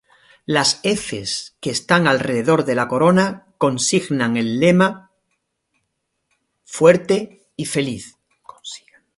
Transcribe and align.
Las 0.47 0.79
efes 0.81 1.55
que 1.59 1.69
están 1.69 2.07
alrededor 2.07 2.65
de 2.65 2.73
la 2.73 2.87
corona 2.87 3.45
consigan 3.59 4.35
el 4.35 4.59
lema 4.59 5.11
"Fuerte 6.63 7.45
y 7.55 7.65
Feliz". 7.65 8.17